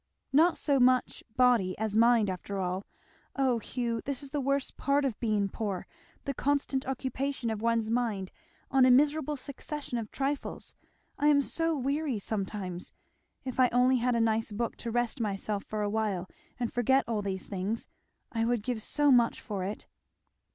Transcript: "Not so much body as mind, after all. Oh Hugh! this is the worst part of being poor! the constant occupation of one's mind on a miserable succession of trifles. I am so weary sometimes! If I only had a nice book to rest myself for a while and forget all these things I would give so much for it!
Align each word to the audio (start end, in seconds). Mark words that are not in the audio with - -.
"Not 0.33 0.57
so 0.57 0.79
much 0.79 1.23
body 1.37 1.77
as 1.77 1.95
mind, 1.95 2.27
after 2.27 2.57
all. 2.57 2.87
Oh 3.35 3.59
Hugh! 3.59 4.01
this 4.03 4.23
is 4.23 4.31
the 4.31 4.41
worst 4.41 4.75
part 4.75 5.05
of 5.05 5.19
being 5.19 5.47
poor! 5.47 5.85
the 6.23 6.33
constant 6.33 6.87
occupation 6.87 7.51
of 7.51 7.61
one's 7.61 7.91
mind 7.91 8.31
on 8.71 8.83
a 8.83 8.89
miserable 8.89 9.37
succession 9.37 9.99
of 9.99 10.09
trifles. 10.09 10.73
I 11.19 11.27
am 11.27 11.43
so 11.43 11.77
weary 11.77 12.17
sometimes! 12.17 12.93
If 13.45 13.59
I 13.59 13.69
only 13.71 13.97
had 13.97 14.15
a 14.15 14.19
nice 14.19 14.51
book 14.51 14.75
to 14.77 14.89
rest 14.89 15.19
myself 15.21 15.63
for 15.65 15.83
a 15.83 15.89
while 15.89 16.27
and 16.59 16.73
forget 16.73 17.03
all 17.07 17.21
these 17.21 17.45
things 17.45 17.87
I 18.31 18.43
would 18.43 18.63
give 18.63 18.81
so 18.81 19.11
much 19.11 19.39
for 19.39 19.63
it! 19.63 19.85